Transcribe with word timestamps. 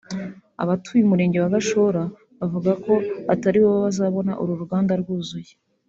Abatuye 0.63 1.01
umurenge 1.03 1.37
wa 1.39 1.53
Gashora 1.55 2.01
bavuga 2.39 2.71
ko 2.83 2.93
ataribo 3.33 3.69
bazabona 3.85 4.31
uru 4.41 4.53
ruganda 4.61 4.93
rwuzuye 5.03 5.51